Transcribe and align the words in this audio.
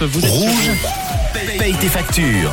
Vous 0.00 0.24
êtes 0.24 0.30
Rouge, 0.30 0.70
paye 1.58 1.74
tes 1.74 1.88
factures. 1.88 2.52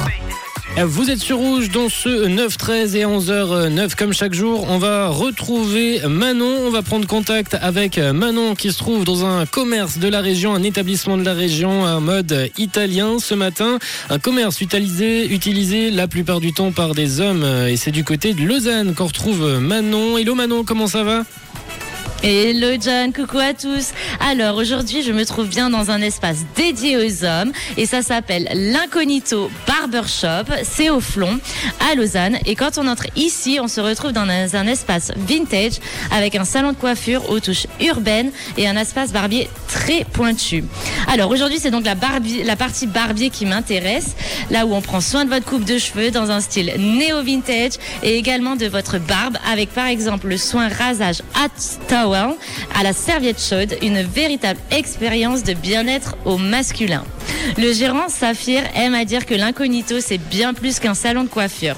sur- 0.76 0.88
Vous 0.88 1.12
êtes 1.12 1.20
sur 1.20 1.38
Rouge 1.38 1.70
dans 1.70 1.90
ce 1.90 2.26
9-13 2.28 2.96
et 2.96 3.06
11h09 3.06 3.94
comme 3.94 4.14
chaque 4.14 4.34
jour. 4.34 4.66
On 4.68 4.80
va 4.80 5.10
retrouver 5.10 6.02
Manon. 6.10 6.50
On 6.66 6.72
va 6.72 6.82
prendre 6.82 7.06
contact 7.06 7.56
avec 7.62 8.00
Manon 8.00 8.56
qui 8.56 8.72
se 8.72 8.80
trouve 8.80 9.04
dans 9.06 9.26
un 9.28 9.46
commerce 9.46 10.00
de 10.00 10.08
la 10.08 10.22
région, 10.22 10.56
un 10.56 10.64
établissement 10.64 11.18
de 11.18 11.24
la 11.24 11.36
région, 11.36 11.86
un 11.86 12.00
mode 12.00 12.50
italien 12.58 13.20
ce 13.20 13.36
matin. 13.36 13.78
Un 14.10 14.18
commerce 14.18 14.60
utilisé, 14.62 15.32
utilisé 15.32 15.92
la 15.92 16.08
plupart 16.08 16.40
du 16.40 16.52
temps 16.52 16.72
par 16.72 16.96
des 16.96 17.22
hommes. 17.22 17.46
Et 17.70 17.78
c'est 17.78 17.92
du 17.92 18.04
côté 18.04 18.34
de 18.34 18.42
Lausanne 18.44 18.96
qu'on 18.96 19.06
retrouve 19.06 19.60
Manon. 19.60 20.18
Hello 20.18 20.34
Manon, 20.34 20.64
comment 20.64 20.88
ça 20.88 21.04
va? 21.04 21.22
Hello 22.24 22.70
John, 22.80 23.14
coucou 23.14 23.38
à 23.38 23.54
tous. 23.54 23.92
Alors 24.20 24.58
aujourd'hui, 24.58 25.04
je 25.04 25.12
me 25.12 25.26
trouve 25.26 25.48
bien 25.48 25.70
dans 25.70 25.92
un 25.92 26.02
espace 26.02 26.38
dédié 26.56 26.98
aux 26.98 27.24
hommes 27.24 27.52
et 27.78 27.86
ça 27.86 28.02
s'appelle 28.02 28.48
l'Incognito 28.54 29.52
Barbershop. 29.68 30.52
C'est 30.64 30.90
au 30.90 31.02
Flon, 31.02 31.38
à 31.88 31.94
Lausanne. 31.94 32.40
Et 32.46 32.56
quand 32.56 32.78
on 32.78 32.88
entre 32.88 33.06
ici, 33.16 33.60
on 33.62 33.68
se 33.68 33.80
retrouve 33.80 34.12
dans 34.12 34.28
un, 34.28 34.68
espace 34.68 35.12
vintage 35.16 35.74
avec 36.12 36.36
un 36.36 36.46
salon 36.46 36.72
de 36.72 36.78
coiffure 36.78 37.30
aux 37.30 37.40
touches 37.40 37.68
urbaines 37.82 38.32
et 38.58 38.68
un 38.68 38.78
espace 38.78 39.12
barbier 39.12 39.48
très 39.68 40.04
pointu. 40.06 40.64
Alors 41.08 41.30
aujourd'hui, 41.30 41.60
c'est 41.60 41.72
donc 41.72 41.86
la, 41.86 42.56
partie 42.56 42.88
barbier 42.88 43.30
qui 43.30 43.46
m'intéresse, 43.46 44.16
là 44.50 44.66
où 44.66 44.74
on 44.74 44.82
prend 44.82 45.02
soin 45.02 45.26
de 45.26 45.30
votre 45.30 45.46
coupe 45.46 45.66
de 45.66 45.78
cheveux 45.78 46.10
dans 46.10 46.32
un 46.32 46.40
style 46.40 46.74
néo-vintage 46.78 47.74
et 48.02 48.18
également 48.18 48.56
de 48.56 48.66
votre 48.66 48.98
barbe 48.98 49.38
avec 49.52 49.70
par 49.72 49.86
exemple 49.86 50.28
le 50.28 50.38
soin 50.38 50.70
rasage 50.70 51.22
at 51.36 51.50
à 52.14 52.84
la 52.84 52.94
serviette 52.94 53.42
chaude, 53.42 53.76
une 53.82 54.02
véritable 54.02 54.60
expérience 54.72 55.44
de 55.44 55.54
bien-être 55.54 56.16
au 56.26 56.38
masculin. 56.38 57.04
Le 57.58 57.74
gérant 57.74 58.10
Saphir 58.10 58.64
aime 58.76 58.94
à 58.94 59.06
dire 59.06 59.26
que 59.26 59.34
l'incognito 59.34 60.00
c'est 60.00 60.18
bien 60.20 60.54
plus 60.54 60.80
qu'un 60.80 60.94
salon 60.94 61.24
de 61.24 61.30
coiffure. 61.30 61.78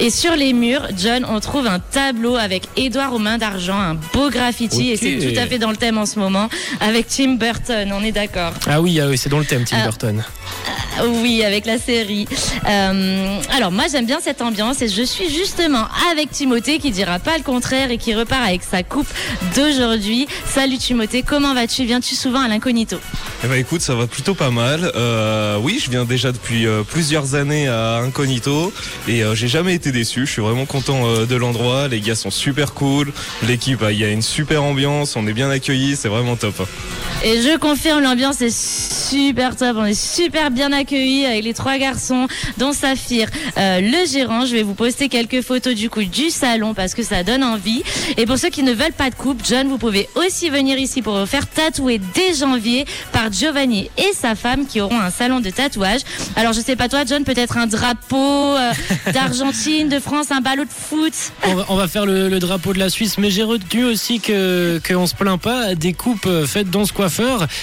Et 0.00 0.08
sur 0.10 0.34
les 0.34 0.52
murs, 0.52 0.88
John, 0.96 1.26
on 1.28 1.40
trouve 1.40 1.66
un 1.66 1.78
tableau 1.78 2.36
avec 2.36 2.64
Édouard 2.76 3.12
aux 3.14 3.18
mains 3.18 3.38
d'argent, 3.38 3.78
un 3.78 3.94
beau 4.14 4.30
graffiti 4.30 4.90
et 4.90 4.96
c'est 4.96 5.18
tout 5.18 5.38
à 5.38 5.46
fait 5.46 5.58
dans 5.58 5.70
le 5.70 5.76
thème 5.76 5.98
en 5.98 6.06
ce 6.06 6.18
moment 6.18 6.48
avec 6.80 7.06
Tim 7.08 7.34
Burton, 7.34 7.92
on 7.92 8.02
est 8.02 8.12
d'accord. 8.12 8.52
Ah 8.66 8.80
oui, 8.80 8.98
ah 9.00 9.08
oui 9.08 9.18
c'est 9.18 9.28
dans 9.28 9.38
le 9.38 9.44
thème 9.44 9.64
Tim 9.64 9.76
Ah. 9.80 9.84
Burton. 9.84 10.24
Oui, 11.04 11.44
avec 11.44 11.66
la 11.66 11.78
série. 11.78 12.26
Euh, 12.68 13.40
alors 13.56 13.70
moi 13.70 13.84
j'aime 13.90 14.06
bien 14.06 14.18
cette 14.20 14.42
ambiance 14.42 14.82
et 14.82 14.88
je 14.88 15.02
suis 15.02 15.28
justement 15.28 15.86
avec 16.10 16.30
Timothée 16.30 16.78
qui 16.78 16.90
dira 16.90 17.18
pas 17.18 17.36
le 17.36 17.42
contraire 17.42 17.90
et 17.90 17.98
qui 17.98 18.14
repart 18.14 18.46
avec 18.46 18.62
sa 18.62 18.82
coupe 18.82 19.08
d'aujourd'hui. 19.54 20.26
Salut 20.46 20.78
Timothée, 20.78 21.22
comment 21.22 21.54
vas-tu? 21.54 21.84
Viens-tu 21.84 22.14
souvent 22.14 22.40
à 22.40 22.48
l'incognito? 22.48 22.96
Eh 23.44 23.48
ben 23.48 23.56
écoute, 23.56 23.82
ça 23.82 23.94
va 23.94 24.06
plutôt 24.06 24.34
pas 24.34 24.50
mal. 24.50 24.90
Euh, 24.94 25.58
oui, 25.58 25.80
je 25.84 25.90
viens 25.90 26.04
déjà 26.04 26.32
depuis 26.32 26.66
euh, 26.66 26.82
plusieurs 26.82 27.34
années 27.34 27.68
à 27.68 27.96
Incognito 27.98 28.72
et 29.06 29.22
j'ai 29.34 29.48
jamais 29.48 29.74
été 29.74 29.92
déçu. 29.92 30.26
Je 30.26 30.32
suis 30.32 30.42
vraiment 30.42 30.66
content 30.66 31.24
de 31.24 31.36
l'endroit. 31.36 31.88
Les 31.88 32.00
gars 32.00 32.14
sont 32.14 32.30
super 32.30 32.74
cool. 32.74 33.12
L'équipe, 33.46 33.82
euh, 33.82 33.92
il 33.92 33.98
y 33.98 34.04
a 34.04 34.08
une 34.08 34.22
super 34.22 34.62
ambiance. 34.62 35.16
On 35.16 35.26
est 35.26 35.32
bien 35.32 35.50
accueillis. 35.50 35.96
C'est 35.96 36.08
vraiment 36.08 36.36
top. 36.36 36.66
Et 37.24 37.40
je 37.42 37.56
confirme, 37.56 38.02
l'ambiance 38.02 38.40
est 38.40 38.54
super 38.56 39.56
top. 39.56 39.78
On 39.78 39.84
est 39.84 40.00
super 40.00 40.50
bien 40.50 40.70
accueillis 40.70 41.24
avec 41.24 41.42
les 41.42 41.54
trois 41.54 41.78
garçons, 41.78 42.28
dont 42.58 42.72
Saphir, 42.72 43.28
euh, 43.56 43.80
le 43.80 44.06
gérant. 44.06 44.44
Je 44.44 44.54
vais 44.54 44.62
vous 44.62 44.74
poster 44.74 45.08
quelques 45.08 45.40
photos 45.40 45.74
du 45.74 45.90
coup 45.90 46.04
du 46.04 46.30
salon 46.30 46.74
parce 46.74 46.94
que 46.94 47.02
ça 47.02 47.24
donne 47.24 47.42
envie. 47.42 47.82
Et 48.16 48.26
pour 48.26 48.38
ceux 48.38 48.50
qui 48.50 48.62
ne 48.62 48.72
veulent 48.72 48.92
pas 48.92 49.10
de 49.10 49.14
coupe, 49.16 49.40
John, 49.44 49.66
vous 49.66 49.78
pouvez 49.78 50.08
aussi 50.14 50.50
venir 50.50 50.78
ici 50.78 51.02
pour 51.02 51.18
vous 51.18 51.26
faire 51.26 51.48
tatouer 51.48 52.00
dès 52.14 52.34
janvier 52.34 52.84
par 53.12 53.32
Giovanni 53.32 53.90
et 53.96 54.12
sa 54.14 54.34
femme 54.34 54.66
qui 54.66 54.80
auront 54.80 55.00
un 55.00 55.10
salon 55.10 55.40
de 55.40 55.50
tatouage. 55.50 56.02
Alors 56.36 56.52
je 56.52 56.60
sais 56.60 56.76
pas 56.76 56.88
toi, 56.88 57.00
John, 57.08 57.24
peut-être 57.24 57.56
un 57.56 57.66
drapeau 57.66 58.56
euh, 58.56 58.72
d'Argentine, 59.12 59.88
de 59.88 59.98
France, 59.98 60.30
un 60.30 60.42
ballot 60.42 60.64
de 60.64 60.70
foot. 60.70 61.14
On 61.44 61.54
va, 61.54 61.64
on 61.70 61.76
va 61.76 61.88
faire 61.88 62.06
le, 62.06 62.28
le 62.28 62.38
drapeau 62.38 62.72
de 62.72 62.78
la 62.78 62.90
Suisse, 62.90 63.18
mais 63.18 63.30
j'ai 63.30 63.42
retenu 63.42 63.84
aussi 63.84 64.20
que 64.20 64.80
qu'on 64.86 65.06
se 65.06 65.14
plaint 65.14 65.40
pas 65.40 65.74
des 65.74 65.92
coupes 65.92 66.26
euh, 66.26 66.46
faites 66.46 66.70
dans 66.70 66.84
ce 66.84 66.92
coiffeur. 66.92 67.15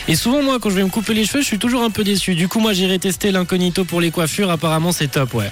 Et 0.08 0.16
souvent, 0.16 0.42
moi, 0.42 0.58
quand 0.60 0.70
je 0.70 0.76
vais 0.76 0.84
me 0.84 0.90
couper 0.90 1.14
les 1.14 1.26
cheveux, 1.26 1.42
je 1.42 1.48
suis 1.48 1.60
toujours 1.60 1.84
un 1.84 1.90
peu 1.90 2.04
déçu. 2.04 2.36
Du 2.36 2.48
coup, 2.48 2.60
moi, 2.60 2.74
j'irai 2.74 3.00
tester 3.00 3.32
l'incognito 3.32 3.84
pour 3.86 4.02
les 4.02 4.12
coiffures. 4.12 4.50
Apparemment, 4.52 4.92
c'est 4.92 5.08
top, 5.10 5.34
ouais. 5.34 5.52